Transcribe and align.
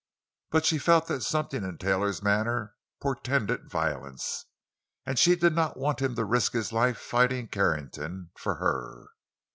But 0.49 0.65
she 0.65 0.79
felt 0.79 1.05
that 1.09 1.21
something 1.21 1.63
in 1.63 1.77
Taylor's 1.77 2.23
manner 2.23 2.73
portended 3.03 3.69
violence, 3.69 4.45
and 5.05 5.19
she 5.19 5.35
did 5.35 5.53
not 5.53 5.77
want 5.77 6.01
him 6.01 6.15
to 6.15 6.25
risk 6.25 6.53
his 6.53 6.73
life 6.73 6.97
fighting 6.97 7.47
Carrington—for 7.47 8.55
her. 8.55 9.09